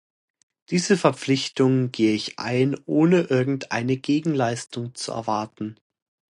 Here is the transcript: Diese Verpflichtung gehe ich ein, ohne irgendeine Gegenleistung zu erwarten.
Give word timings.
Diese 0.71 0.97
Verpflichtung 0.97 1.91
gehe 1.91 2.15
ich 2.15 2.39
ein, 2.39 2.75
ohne 2.87 3.21
irgendeine 3.29 3.97
Gegenleistung 3.97 4.95
zu 4.95 5.11
erwarten. 5.11 5.79